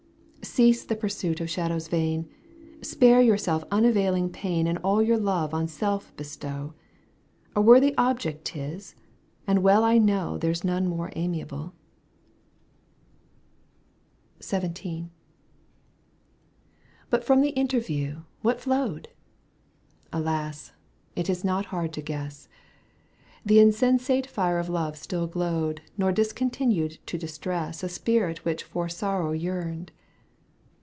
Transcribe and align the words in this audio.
Cease 0.43 0.83
the 0.83 0.95
pursuit 0.97 1.39
of 1.39 1.49
shadows 1.49 1.87
vaii^, 1.87 2.27
Spare 2.83 3.21
yourself 3.21 3.63
imavafling 3.69 4.33
pain 4.33 4.65
And 4.67 4.79
all 4.79 5.01
your 5.01 5.17
love 5.17 5.53
on 5.53 5.67
self 5.67 6.13
bestow; 6.17 6.73
A 7.55 7.61
worthy 7.61 7.95
object 7.95 8.45
'tis, 8.45 8.95
and 9.47 9.59
weU 9.59 9.81
I 9.83 9.97
know 9.99 10.37
there's 10.39 10.63
none 10.63 10.87
more 10.87 11.11
amiable. 11.15 11.73
Digitized 14.39 14.41
by 14.41 14.41
CjOOQ 14.41 14.41
IC 14.41 14.43
сдвто 14.43 14.59
TV. 14.59 14.63
EUGENE 14.65 14.69
ONltoUINE. 14.69 15.11
109 15.11 15.11
XVIL 16.83 17.09
But 17.11 17.23
from 17.23 17.41
the 17.41 17.49
interview 17.51 18.21
what 18.41 18.59
flowed? 18.59 19.09
Alas 20.11 20.71
I 21.15 21.19
It 21.21 21.29
is 21.29 21.45
not 21.45 21.65
hard 21.67 21.93
to 21.93 22.01
guess. 22.01 22.49
The 23.45 23.59
insensate 23.59 24.27
fire 24.27 24.59
of 24.59 24.69
love 24.69 24.97
still 24.97 25.27
glowed 25.27 25.81
Nor 25.97 26.11
discontinued 26.11 26.97
to 27.05 27.17
distress 27.17 27.83
A 27.83 27.87
spirit 27.89 28.43
which 28.43 28.63
for 28.63 28.89
sorrow 28.89 29.31
yearned. 29.31 29.91